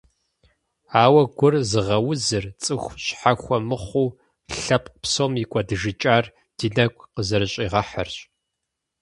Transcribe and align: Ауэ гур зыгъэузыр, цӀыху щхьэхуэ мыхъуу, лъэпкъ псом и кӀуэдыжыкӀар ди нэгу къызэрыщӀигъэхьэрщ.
Ауэ 1.03 1.23
гур 1.37 1.53
зыгъэузыр, 1.69 2.45
цӀыху 2.63 2.95
щхьэхуэ 3.03 3.57
мыхъуу, 3.67 4.09
лъэпкъ 4.61 4.97
псом 5.01 5.33
и 5.43 5.45
кӀуэдыжыкӀар 5.51 6.25
ди 6.57 6.67
нэгу 6.75 7.09
къызэрыщӀигъэхьэрщ. 7.13 8.15